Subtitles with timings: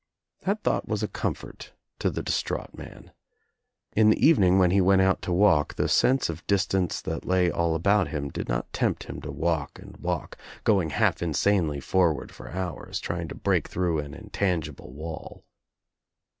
[0.39, 3.11] That thought was a comfort to the distraught man.
[3.95, 7.51] In the evening when he went out to walk the sense of distance that lay
[7.51, 12.31] all about him did not tempt him to walk and walk, going half insanely forward
[12.31, 15.43] for hours, trying to break through an intangible wall.